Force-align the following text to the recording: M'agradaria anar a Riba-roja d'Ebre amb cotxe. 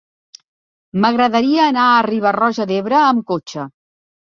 M'agradaria 1.03 1.67
anar 1.73 1.85
a 1.91 2.01
Riba-roja 2.09 2.69
d'Ebre 2.73 3.01
amb 3.05 3.25
cotxe. 3.31 3.71